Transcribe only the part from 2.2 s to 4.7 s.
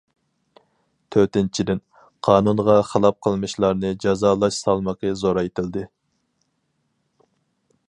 قانۇنغا خىلاپ قىلمىشلارنى جازالاش